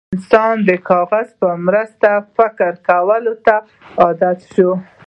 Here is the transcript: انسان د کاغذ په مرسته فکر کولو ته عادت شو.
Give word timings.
انسان 0.15 0.55
د 0.69 0.69
کاغذ 0.89 1.27
په 1.41 1.49
مرسته 1.65 2.09
فکر 2.35 2.71
کولو 2.87 3.33
ته 3.45 3.55
عادت 4.01 4.39
شو. 4.53 4.69